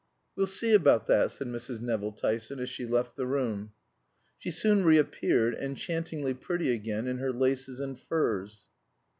[0.35, 1.79] "We'll see about that," said Mrs.
[1.79, 3.73] Nevill Tyson as she left the room.
[4.39, 8.63] She soon reappeared, enchantingly pretty again in her laces and furs.